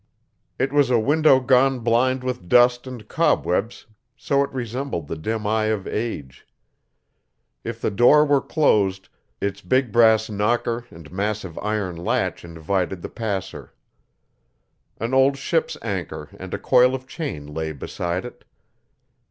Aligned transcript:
It 0.57 0.73
was 0.73 0.89
a 0.89 0.97
window 0.97 1.39
gone 1.39 1.81
blind 1.81 2.23
with 2.23 2.49
dust 2.49 2.87
and 2.87 3.07
cobwebs 3.07 3.85
so 4.17 4.43
it 4.43 4.51
resembled 4.51 5.07
the 5.07 5.15
dim 5.15 5.45
eye 5.45 5.65
of 5.65 5.85
age. 5.85 6.47
If 7.63 7.79
the 7.81 7.91
door 7.91 8.25
were 8.25 8.41
closed 8.41 9.09
its 9.39 9.61
big 9.61 9.91
brass 9.91 10.27
knocker 10.27 10.85
and 10.89 11.11
massive 11.11 11.55
iron 11.59 11.97
latch 11.97 12.43
invited 12.43 13.03
the 13.03 13.09
passer. 13.09 13.75
An 14.99 15.13
old 15.13 15.37
ship's 15.37 15.77
anchor 15.83 16.29
and 16.39 16.51
a 16.55 16.57
coil 16.57 16.95
of 16.95 17.05
chain 17.05 17.45
lay 17.53 17.71
beside 17.71 18.25
it. 18.25 18.43